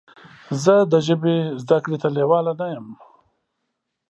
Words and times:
زه 0.63 0.75
د 0.91 0.93
ژبې 1.07 1.35
زده 1.61 1.77
کړې 1.83 1.97
ته 2.01 2.07
لیواله 2.17 2.51
نه 2.59 2.67
یم. 2.73 2.87